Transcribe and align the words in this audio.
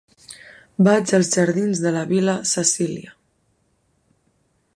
Vaig 0.87 1.13
als 1.17 1.29
jardins 1.35 1.83
de 1.85 1.91
la 1.99 2.03
Vil·la 2.15 2.37
Cecília. 2.53 3.17